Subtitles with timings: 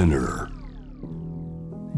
[0.00, 0.48] Spinner.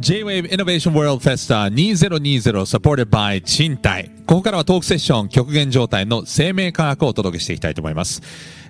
[0.01, 8.21] J-Wave Innovation World Festa 2020 supported by 賃貸ここからはトークセッション極限状態の生命科学をお届けしていきたいと思います、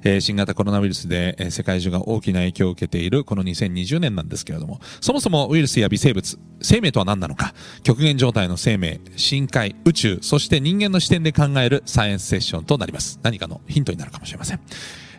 [0.04, 13.20] え新型コロナウイルスで、え世界中が大きな影響を受けているこの2020年なんですけれどもそもそもウイルスや微生物生命とは何なのか極限状態の生命深海宇宙そして人間の視点で考えるサイエンスセッションとなります。
[13.22, 14.60] 何かのヒントになるかもしれません。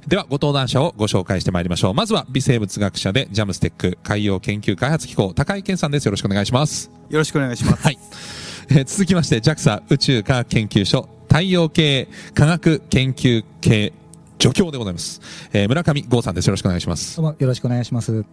[0.08, 7.84] ではご登壇者をご紹介してまいりましょうまずは微生物学者でジャムステック海洋研究開発機構高井健さんですよろしくお願いしますよろしくお願いします。
[7.84, 7.98] はい。
[8.70, 13.94] えー続きまして JAXA 宇宙科学研究所太陽系科学研究系
[14.40, 15.22] 助教でございます、
[15.54, 18.14] えー村上剛さんですよろしくお願いしますどうもよろしくお願いします。
[18.14, 18.26] よ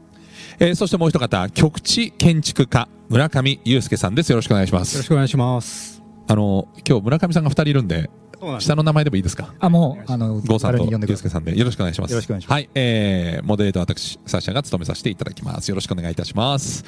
[0.58, 6.02] えーそしてもう一方局地建築家村上祐介さんですよろしくお願いしまよろしすくお願いします。
[6.28, 8.08] あの今日村上さんが二人いるんで
[8.58, 9.54] 下の名前でもいいですか？
[9.58, 11.58] あ、もう、あの、郷さんと気軽に呼んでくださんで。
[11.58, 12.10] よろしくお願いします。
[12.10, 12.52] よろしくお願いします。
[12.52, 15.68] はい、えー、モデレーター私サッシャが務めさせていただきます。
[15.68, 16.84] よろしくお願いいたします。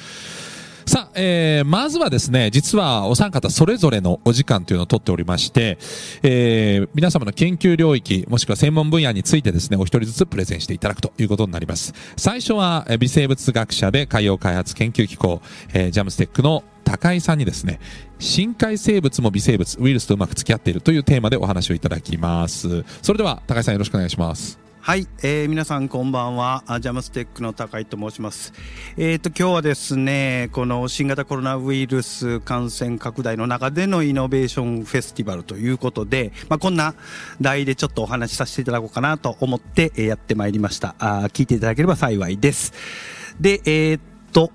[0.85, 5.77] さあ、えー、まずはですね、実はお三方それぞれのお時間というのを取っておりまして、
[6.23, 11.93] えー、皆様の研究領域、もしくは専門分野についてですね、お一人ずつプレゼンしていただくということになります。
[12.17, 15.41] 最初は、えー微生物学者で海洋開発研究機構、
[15.73, 17.79] えー、ジャムステックの高井さんにですね、
[18.19, 22.83] 深海生物も微生物、ウイルスとうまく付き合っているというテーマでお話をいただきます。
[23.01, 24.63] それでは、高井さんよろしくお願いします。
[24.85, 26.61] はい、えー皆さんこんばんは。
[26.81, 28.51] ジャムステックの高井と申します。
[28.97, 36.95] えっ、と今日はですね、この新型コロナウイルス感染拡大の中でのイノベーションフェスティバルということで、まあこんな
[37.39, 40.95] 題でちょっとお話しさせていただこうかなと思って、えやってまいりました。
[40.99, 42.73] あ聞いていただければ幸いです。
[43.39, 44.01] で、えーっ
[44.33, 44.51] と。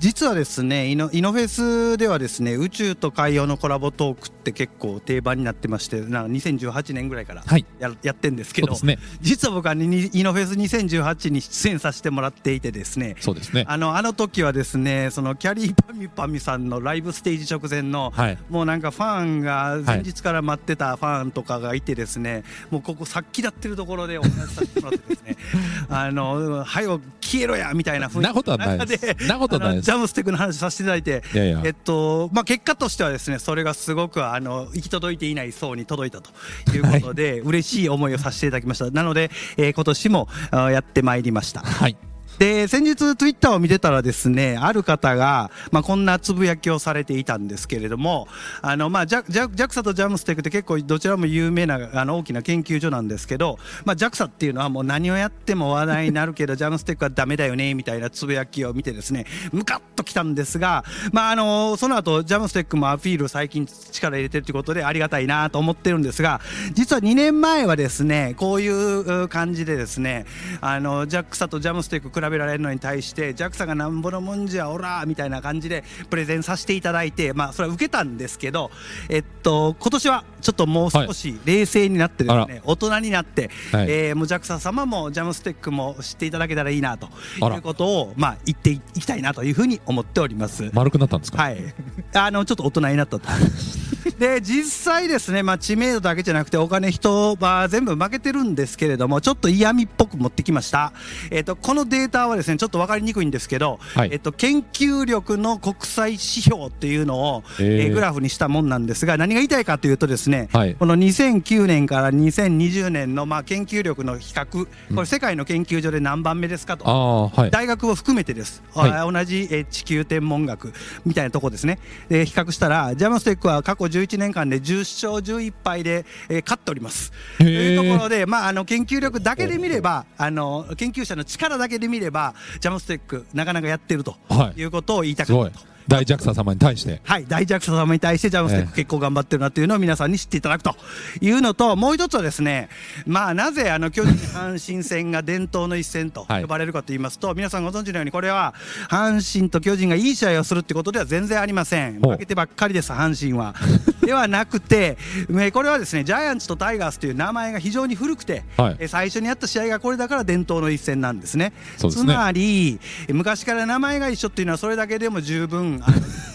[0.00, 8.98] 実はですねイノイノフェスではですね宇宙と海洋のコラボトークって結構定番になってましてなんか2018年ぐらいからはいや,、やってんですけどね。
[9.20, 13.66] 実は僕はにイノフェス2018に出演させてもらっていてですねそうですね。
[13.68, 18.38] あのあの時はですねそのキャリーパミュパミュさんのライブステージ直前の、はい。
[18.48, 25.36] もうなんかファンが前日から待ってたファンとかがいてですね、もうここさっきだってるところでお話しさせてもらってですね
[25.90, 31.62] あの「はよ消えろや」みたいな雰囲気なことはないです中でなことはないですジャムステックの話させていただいていやいや。
[31.64, 36.30] えっとまあ、結果としてはですねそれがすごくあの行き届いていない層に届いたと
[36.70, 42.09] いうことで、 嬉しい思いをさせていただきましたなので、えー今年もあやってまいりましたはい。
[42.40, 48.28] で先日ツイッターを見てたらですねある方が、まあ、こんなつぶやきをされていたんですけれども
[48.62, 66.40] あの、まあ、ジャジャ JAXA とジャムステックって結構どちらも有名なあの大きな研究所なんですけど、まあ、JAXA っていうのはもう何をやっても話題になるけどジャムステックはダメだよねみたいなつぶやきを見てですねムカッときたんですが、まあ、あのその後ジャムステックもアピール最近力入れてるということでありがたいなと思ってるんですが
[66.72, 70.24] 実は2年前はですねこういう感じでですね
[70.62, 78.70] あの JAXA とジャムステック比べられるのに対して JAXA がなんぼのもんじゃおらみたいな感じでプレゼンさせていただいてまあそれは受けたんですけど
[79.08, 83.86] えっと今年はちょっともう少し冷静になってですあね、大人になって、はい。
[83.90, 87.08] えーもう JAXA 様もジャムステックも知っていただけたらいいなと
[87.38, 90.70] いうことをまあ言っていきたいなというふうに思っております。
[90.72, 91.42] 丸くなったんですか？
[91.42, 91.58] はい、
[92.14, 93.28] あのちょっと大人になったと。
[94.18, 100.92] で実際ですね、まあ、知名度だけじゃなくてお金人は全部負けてるんですけれどもちょっと嫌味っぽく持ってきました、
[101.30, 104.10] えっとこのデータはですねちょっと分かりにくいんですけど、はい。
[104.12, 107.82] えっと研究力の国際指標っていうのを、へー。
[107.84, 110.74] えーグラフにしたもんなんですが何が言いたいかというとですね、はい。
[110.74, 114.96] この2009年から2020年のまあ研究力の比較こうん。
[114.96, 117.30] れ世界の研究所で何番目ですかと。
[117.34, 117.50] はい。
[117.50, 118.90] 大学を含めてです、はい。
[118.92, 120.72] あ同じえー地球天文学
[121.04, 121.78] みたいなとこですね、
[122.08, 124.78] で比較したら、ジャムステックは過去11年間で10
[125.10, 127.12] 勝11敗で、えー勝っております。
[127.38, 135.69] へというーところで、まあ、あの研究力だけで見ればあの、研究者の力だけで見れば、ジャムステック、なかなかやってるとはいいうことを言いたかったと。。
[135.90, 137.00] 大 JAXA 様に対して。
[137.02, 140.76] はい、大弱者様に対してジャムステックええ結構頑張ってるなというのを皆さんに知っていただくと
[141.20, 142.68] いうのと、もう一つはですね、
[143.06, 148.54] まあ、なぜあの巨人阪神戦が伝統の一戦とはい呼ばれるかと言いますと、皆さんご存知のように、これは
[148.88, 152.00] 阪神と巨人がいい試合をするってことでは全然ありません。
[152.00, 153.56] 負けてばっかりです、阪神は。
[154.06, 154.96] ではなくて、
[155.38, 161.52] えこれはですね、ジャイアンツとタイガースという名前が非常に古くて、はいえ最初にやった試合がこれだから伝統の一戦なんですね。
[161.82, 162.78] ねつまり、
[163.08, 165.79] 昔から名前が一緒っていうのはそれだけでも十分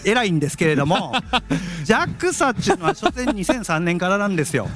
[0.04, 1.12] 偉いんですけれども、
[1.84, 4.68] JAXA っていうのは所詮2003年からなんですよ。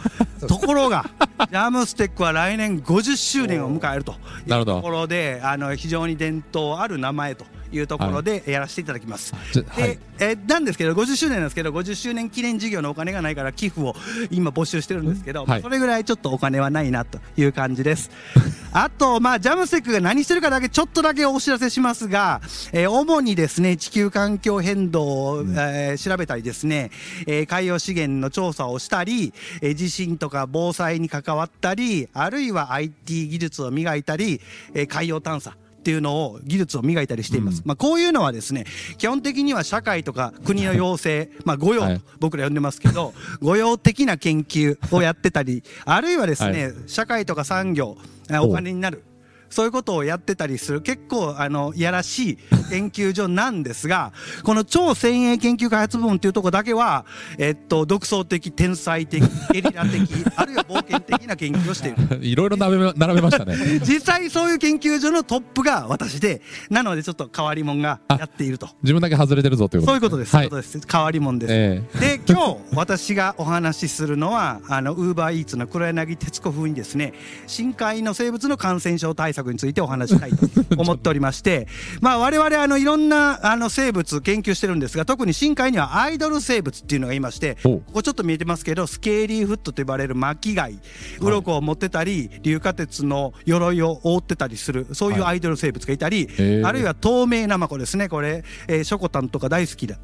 [0.49, 4.15] ところが、ャムステックは来年50周年を迎えると
[4.47, 9.35] いうところであの非常に伝統ある名前というところでやらせていただきます。
[9.35, 9.99] はい。
[10.19, 13.95] えーなんですけど50周年なんですけど50周年記念事業のお金がないから寄付を
[14.31, 15.63] 今募集してるんですけど、はい。
[15.63, 18.11] それぐらいちょっとお金はないなという感じです。
[18.73, 22.41] あと、まあ、ジャムステックが何してるかだけちょっとだけお知らせしますが、
[22.73, 26.91] えー主にですね地球環境変動を、えー調べたりですね、
[27.27, 34.41] えー海洋資源の調査をしたり、えー地震とか防災に関わったりあるいは IT 技術を磨いたり、
[34.75, 38.67] えー海洋探査っていうのを技術を磨いたりしています、まあ、こういうのはですね
[38.99, 42.01] 基本的には社会とか国の要請、まあ、御用とはい。
[42.19, 46.75] 僕ら呼んでますけど 御用的な研究をやってたりあるいはですね、はい。
[46.87, 47.97] 社会とか産業
[48.31, 49.03] あお金になる
[49.51, 52.39] そういうことをやってたりする結構あのいやらしい
[52.71, 54.13] 研究所なんですが
[54.45, 57.05] この超先鋭研究開発部門っていうところだけは、
[57.39, 60.01] えっと、独創的天才的ゲリラ的
[60.37, 62.25] あるいは冒険的な研究をしている。
[62.25, 63.57] いろいろ並べ並べましたね。
[63.85, 68.69] 実際そういう研究所のトップが私でなのでちょっと変わり者がやっていると。
[68.83, 70.49] 自分だけ外れてるぞということそういうことです、はい。
[70.49, 70.89] そういうことです。
[70.91, 71.83] 変わり者です、え。
[72.01, 77.15] で今日私がお話しするのはあのウーバーイーツの黒柳徹子風にですね
[77.47, 80.37] 深海の生物の感染症対策についてお話ししたいと
[80.81, 81.67] 思っておりまして
[82.01, 90.79] まあ我々あのいろんなあの生物研究してるんですが特に深海にはアイドル生物っていうのがいましておここちょっと見えてますけどスケーリーフットと呼ばれる巻き貝
[91.21, 96.67] 鱗を持ってたり硫化鉄の鎧を覆ってたりするそういうアイドル生物がいたり、へー。
[96.67, 99.99] あるいは透明ナマコですねこれ、えーショコタンとか大好きだ。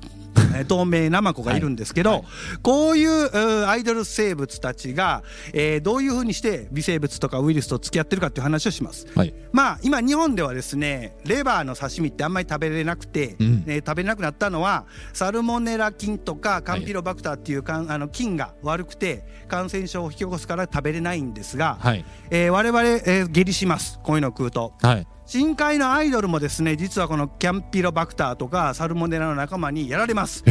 [0.55, 2.23] え ー透明ナマコがいるんですけど、はい
[2.63, 5.23] こういうアイドル生物たちが、
[5.53, 9.07] えーどういうふうにして微生物とかウイルスと付き合ってるかっていう話をします。
[9.15, 9.35] はい。
[9.53, 22.05] まあ今日本ではですねレバーの刺身ってあんまり食べれなくて、うんね食べれなくなったのはサルモネラ菌とかカンピロバクターっていうかんあの菌が悪くて感染症を引き起こすから食べれないんですが、はい。
[22.31, 24.73] えー我々、えー下痢しますこういうのを食うと。
[24.83, 25.07] はい。
[25.27, 30.45] 深海のアイドルもですね実はこのキャンピロバクターとかサルモネラの仲間にやられます。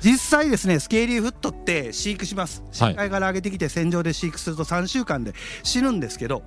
[0.00, 2.64] 実際ですねスケーリーフットって飼育します。
[2.72, 6.42] 深海から上げてきて船上で飼育すると3週間で死ぬんですけど。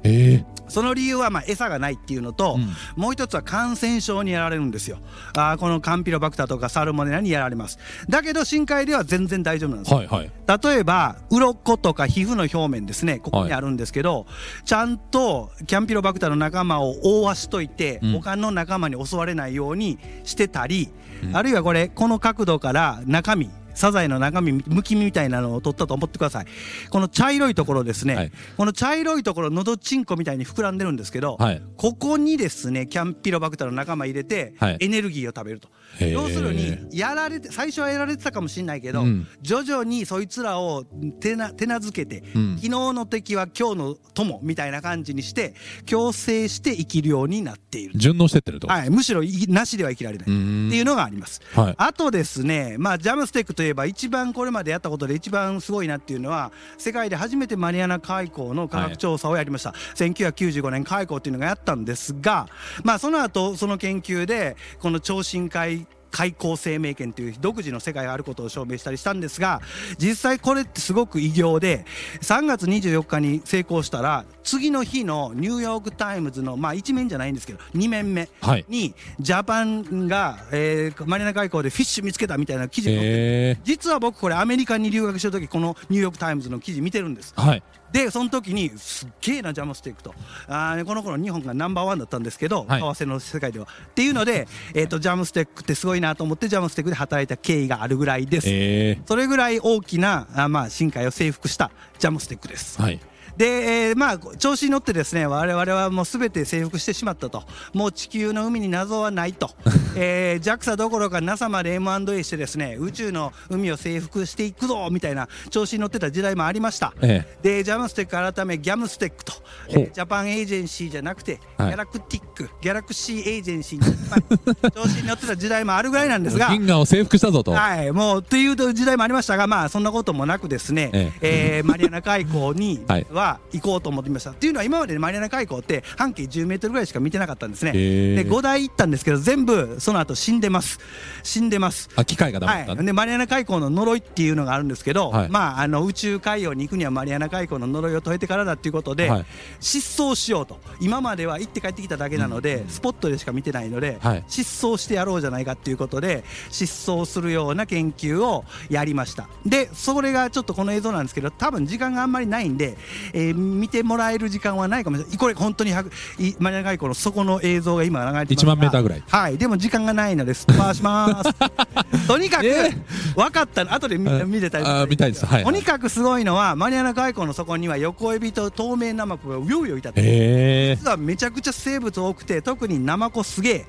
[0.67, 3.01] その理由はまあ餌がないっていうのと、うん。
[3.01, 4.97] もう一つは感染症にやられるんですよ。
[5.37, 7.79] あーこのカンピロバクターとかサルモネラにやられます。
[8.09, 9.91] だけど深海では全然大丈夫なんです。
[9.91, 10.31] よはいはい。
[10.63, 14.25] 例えば鱗とか皮膚の表面ですねここにあるんですけど、
[14.65, 18.11] ちゃんとキャンピロバクターの仲間を覆わしといて、うん。
[18.13, 20.89] 他の仲間に襲われないようにしてたり、
[21.23, 21.37] うん。
[21.37, 26.45] あるいはこれこの角度から中身サザエの中身むき身みたいなのを取ったと思ってください。
[26.89, 28.31] この茶色いところですね、はい。
[28.57, 31.61] この茶色いところのどちんこみたいに膨らんでるんですけど、はい。
[31.77, 34.77] ここにですねキャンピロバクターの仲間入れて、はい。
[34.79, 35.69] エネルギーを食べると。
[35.99, 39.27] 要するにやられて最初はやられてたかもしれないけど、うん。
[39.41, 40.83] 徐々にそいつらを
[41.19, 42.55] 手な手なずけて、うん。
[42.55, 45.53] 昨日の敵は今日の友みたいな感じにして
[45.85, 48.67] 共生して生きるようになっている、順応してってると。
[48.67, 51.41] はい、むしろいなしでは生きられない、っていうのがあります。
[51.53, 51.75] はい。
[51.77, 62.47] あとですね、まあ、ジャムステックといえば一番これまでやったことで一番すごいなっていうのは世界で初めてマリアナ海溝の科学調査をやりました、1995年海溝っていうのがやったんですが、
[62.83, 69.59] まあ、その後その研究でこの超深海海溝生命圏という独自の世界があることを証明したりしたんですが
[69.97, 71.85] 実際これってすごく偉業で
[72.21, 78.65] 3月24日に成功したら次の日のニューヨーク・タイムズの、まあ、1面じゃないんですけど2面目はい。
[78.69, 83.57] に Japan が、えーマリアナ海溝で fish 見つけたみたいな記事が載っ。
[83.63, 87.63] 実は僕これアメリカに留学してる時このニューヨーク・タイムズの記事見てるんですはい。
[87.95, 90.13] でその時にすっげえなジャムステックと
[90.47, 99.01] あーこの頃日本がナンバーワンだったんですけど、はい為替の世界ではっていうので、えー、とジャムステックってすごいなと思ってジャムステックで働いた経緯があるぐらいです、ええ。
[99.07, 102.99] それぐらい大きなあまあ深海を征服したジャムステックですはい。
[103.37, 107.43] で、えーまあ調子に乗ってですね我々はもうすべて征服してしまったと。
[107.73, 109.51] もう地球の海に謎はないと、
[109.95, 116.93] えー、JAXA どころか NASA まで M&A してですね宇宙の海を征服していくぞみたいな調子に乗ってた時代もありました。
[117.01, 119.33] えでジャムステック改めギャムステックと、
[119.69, 124.17] えー Japan Agency じゃなくて、はい Galactic Galaxy Agency に、ま
[124.63, 127.51] あ 調子に乗ってた時代もあるぐらいなんですが銀河を征服したぞと。
[127.51, 131.61] はい、もうという時代もありましたが、まあ、そんなこともなくですね、ええ。
[131.63, 134.31] ーマリアナ海溝に はいは行こうと思っていました。
[134.31, 137.71] っていうのは、今までマリアナ海溝って半径10メートルぐらいしか見てなかったんですね。
[137.71, 140.79] で、5台行ったんですけど、全部その後死んでます。
[141.23, 141.89] 死んでます。
[141.95, 142.85] あ、機械がダメだったはい、ね。
[142.85, 149.25] でマリアナ海溝の呪いっていうのがあるんですけど、はいまあ、あの宇宙海洋に行くにはマリアナ海溝の呪いを解いてからだっていうことで、はい
[149.59, 162.77] 失踪しようと今までは行って帰ってきただけなので、スポットでしか見てないので、はい失踪してやろうじゃないかっていうことで失踪するような研究をやりましたでそれがちょっとこの映像なんですけど多分時間があんまりないんで、
[163.15, 165.17] えー見てもらえる時間はないかもしれない。
[165.17, 168.53] これ本当に100いマニア外交の底の映像が今流れてますが。
[168.53, 169.03] 1万メーターぐらい。
[169.07, 169.37] はい。
[169.37, 171.33] でも時間がないのですっ飛ばします。
[172.07, 172.71] とにかく、え
[173.15, 174.31] 分かったの後で見うん。
[174.31, 175.25] 見れたりあー見たいです。
[175.25, 183.65] はいとにかくすごいのはマニアナ海溝の底には横エビと透明ナマコがうようよいたってへえ実はめちゃくちゃ生物多くて特にナマコすげえ。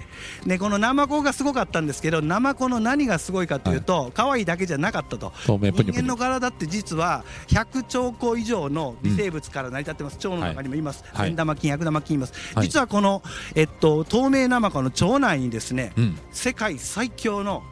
[0.47, 5.33] でこのナマコがすごかったんですけどナマコの何がすごいかというと、可愛いだけじゃなかったと。
[5.47, 5.59] 人
[5.93, 11.05] 間の体って実は100兆個以上の微生物から成り立ってます、腸の中にもいます。
[11.13, 11.29] はい。
[11.29, 12.67] 善玉菌悪玉菌います、はい。
[12.67, 13.23] 実はこの、
[13.55, 16.19] えっと、透明ナマコの腸内にですね、うん。
[16.31, 17.63] 世界最強の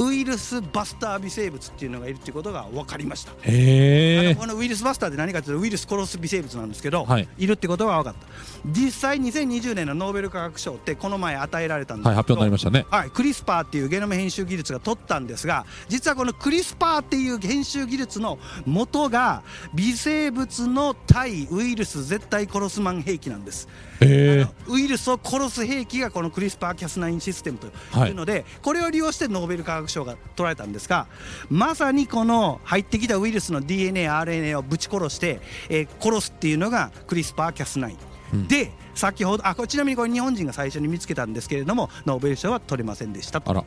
[0.00, 3.32] ウイルスバスター微生物っていうのがいるっていうことが分かりました。
[3.42, 7.28] へえこのウイルスバスターって何かというとウイルス殺す微生物なんですけど、はい。
[7.38, 8.26] い、るってことが分かった。
[8.66, 12.86] 実際2020年のノーベル化学賞ってこの前与えられたんですけど、はい発表になりましたね。
[12.90, 19.42] はい、クリスパーっていうゲノム編集技術が取ったんですが実はこのクリスパーっていう編集技術の元が
[19.74, 23.68] 微生物の対ウイルス絶対殺すマン兵器なんです。
[24.00, 27.66] ウイルスを殺す兵器がこのクリスパー・キャス9システムと
[28.06, 31.06] いうので、これを利用してノーベル化学賞が取られたんですが
[31.48, 37.96] まさにこの入ってきたウイルスの DNA、RNA をぶち殺して、えー殺すっていうのがクリスパー・キャス9。
[38.32, 38.48] うん。
[38.48, 43.64] で先ほどあちなみにこれ日本人が最初に見つけたんですけれどもノーベル賞は取れませんでしたと。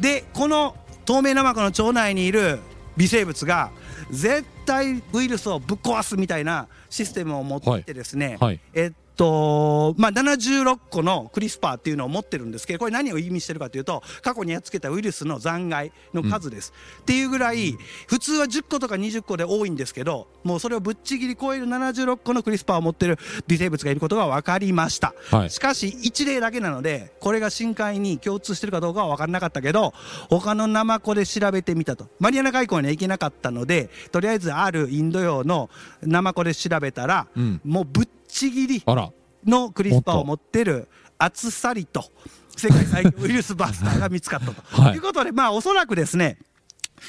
[0.00, 2.58] でこの透明ナマコの腸内にいる
[2.96, 3.70] 微生物が
[4.10, 8.60] 絶対ウイルスをぶっ壊すみたいなシステムを持ってですね、はい。
[8.74, 25.50] えっとまあ、76個のクリスパーっていうのを持ってるんですけどこれ何を意味してるかというと過去にやっつけたウイルスの残骸の数です、っていうぐらい普通は10個とか20個で多いんですけどもうそれをぶっちぎり超える76個のクリスパーを持ってる微生物がいることが分かりました、はい。
[25.50, 29.94] しかし一例だけなのでこれが深海に共通してるかどうかは分からなかったけど
[30.28, 32.08] 他のナマコで調べてみたと。
[32.18, 35.70] マリアナ海溝には行けなかったのでとりあえずあるインド洋の
[36.02, 37.60] ナマコで調べたら、うん。
[37.64, 38.82] もうぶっちぎり
[39.46, 42.04] のクリスパーを持ってるアツサリと
[42.54, 44.62] 世界最強ウイルスバスターが見つかったと。
[44.82, 44.90] はい。
[44.92, 46.38] ということでまあおそらくですね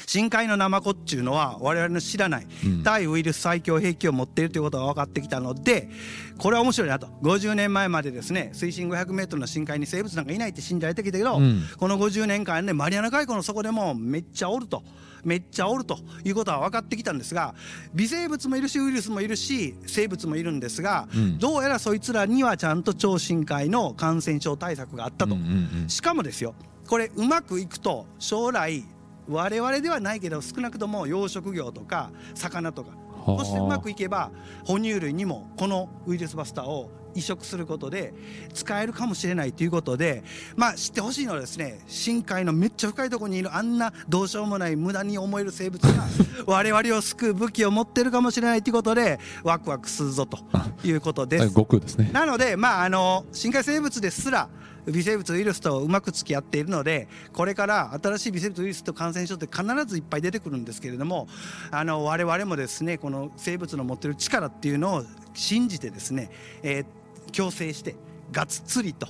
[0.06, 2.82] 深海のナマコっていうのは我々の知らないうん。
[2.82, 5.90] 対ウイルス最強兵器を持っているということが分かってきたので
[6.38, 7.08] これは面白いなと。
[7.22, 11.62] 50年前までですね水深500メートルの深海に生物なんかいないって信じられてきたけど、うん。
[11.76, 14.82] この50年間ねマリアナ海溝の底でもめっちゃおると
[15.24, 17.54] めっちゃおるということは分かってきたんですが
[17.94, 21.38] 微生物もいるしウイルスもいるし生物もいるんですが、うん。
[21.38, 25.34] どうやらそいつらにはちゃんと超深海の感染症対策があったと。
[25.34, 25.88] うんうんうん。
[25.88, 26.54] しかもですよ
[26.86, 28.84] これうまくいくと将来
[29.28, 32.90] 我々ではないけど少なくとも養殖業とか魚とか
[33.26, 33.44] はあ。
[33.44, 34.30] そしてうまくいけば
[34.64, 38.12] 哺乳類にもこのウイルスバスターを移植することで
[38.54, 40.22] 使えるかもしれないということで
[40.56, 46.04] まあ知ってほしいのはですね深海のめっちゃ深いところにいるあんなどうしようもない無駄に思える生物が
[46.46, 50.38] 我々を救う武器を持ってるかもしれないということでワクワクするぞと
[50.84, 51.54] いうことです。
[51.80, 54.48] ですねなので、まあ、あの深海生物ですら
[54.92, 61.28] 微生物ウイルスとうまく付き合っているのでこれから新しい微生物ウイルスと感染症って必ずいっぱい出てくるんですけれども
[61.70, 65.04] あの我々もですねこの生物の持ってる力っていうのを
[65.34, 66.30] 信じてですね、
[66.62, 66.86] えー
[67.30, 67.94] 共生して
[68.32, 69.06] がっつりと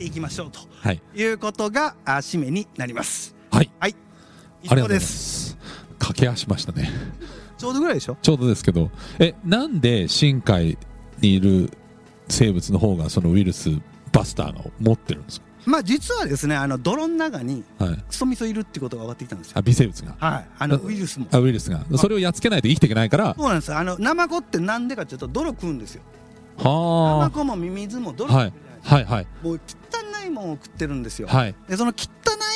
[0.00, 1.00] いきましょうとはい。
[1.14, 3.36] いうことがあ締めになります。
[3.52, 3.70] はい。
[3.78, 3.94] はい。
[4.64, 5.50] 以上です。
[5.50, 5.58] す
[6.00, 6.90] 駆け足しましたね。
[7.56, 8.16] ちょうどぐらいでしょ？
[8.20, 8.90] ちょうどですけど。
[9.20, 10.76] えなんで深海
[11.20, 11.70] にいる
[12.28, 13.70] 生物の方がそのウイルス
[14.14, 17.96] バスターが持ってるんですまあ実はですねあの泥の中にかはい。
[17.96, 19.58] クソミソいるってことが分かってきたんですよ。
[19.58, 20.14] あ微生物が。
[20.18, 21.26] はい、あのウイルスも。
[21.32, 21.84] あウイルスが。
[21.96, 23.34] それをやっつけないと生きていけないから。
[23.34, 23.70] そうなんです。
[23.70, 26.02] よあのナマコってなんでかというと泥食うんですよ。
[26.58, 28.52] ナはマコもミミズも泥あはい。
[28.52, 29.26] 食ってるじゃないですか、はいはい。
[29.42, 31.54] もう汚いもんを食ってるんですよ、はい。
[31.66, 32.04] でその汚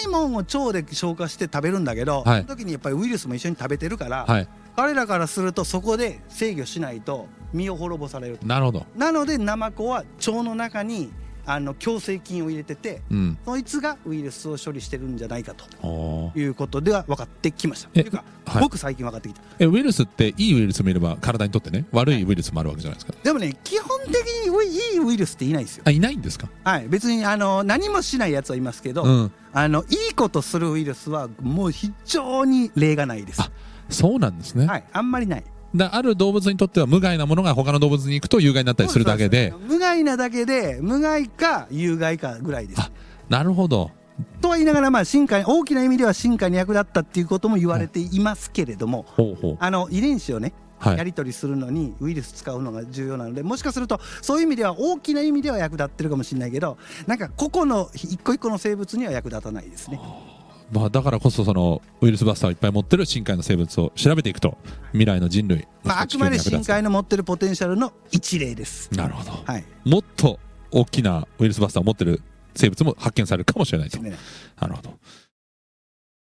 [0.04, 2.42] いもんを腸で消化して食べるんだけど、はい。
[2.42, 4.48] その時にやっぱりウイルスも一緒に食べてるから、はい。
[4.76, 8.46] 彼らからするとそこで制御しないと身を滅ぼされると。
[8.46, 8.86] なるほど。
[8.96, 11.10] なのでナマコは腸の中に
[11.50, 13.38] あの共生菌を入れててうん。
[13.44, 17.88] そいつがウイルスを処理してるんじゃないかということでは分かってきました。
[17.94, 18.62] えというか、はい。
[18.62, 19.40] 僕最近分かってきた。
[19.58, 23.14] えウイルスっていいウイルスもいれば体にとってね悪いウイルスもあるわけじゃないですか。
[23.22, 24.48] でもね基本的に
[24.94, 25.84] いいウイルスっていないですよ。
[25.86, 26.48] あいないんですか？
[26.64, 29.32] はい、別にあの何もしないやつはいますけど、うん。
[29.52, 33.40] あのいいことするウイルスはもう非常に例がないです。
[33.40, 33.50] あ
[33.88, 35.44] そうなんですね、はい、あんまりない。
[35.74, 39.52] だある動物にとっては無害なものが他の動物に行くと有害になったりするだけで。
[39.66, 42.80] 無害なだけで無害か有害かぐらいです。
[42.80, 42.90] あ
[43.28, 43.90] なるほど。
[44.40, 49.56] とは言いながら、まあ、進化に大きな意味では進化に役立ったっていうことも言われていますけれども、ほうほう。
[49.60, 50.98] あの遺伝子をねはい。
[50.98, 60.00] やり取りするのにウイルス使うのが重要なのでもしかするとそういう意味では大きな意味では役立ってるかもしれないけどなんか個々の一個一個の生物には役立たないですね。
[60.70, 64.58] まあ、だからこそそのウイルスバスターをいっぱい持ってる深海の生物を調べていくと
[64.92, 68.92] 未来の人類まあ、あくまで深海の持ってるポテンシャルの一例です。
[68.92, 69.30] なるほど。
[69.30, 69.64] はい。
[69.84, 70.38] もっと
[70.70, 72.20] 大きなウイルスバスターを持ってる
[72.54, 73.98] 生物も発見されるかもしれないと。
[74.02, 74.16] ね
[74.60, 74.98] なるほど